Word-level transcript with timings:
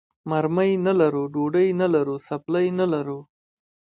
مرمۍ 0.29 0.71
نه 0.85 0.93
لرو، 0.99 1.23
ډوډۍ 1.33 1.69
نه 1.81 1.87
لرو، 1.93 2.15
څپلۍ 2.27 2.67
نه 2.79 2.85
لرو. 2.93 3.19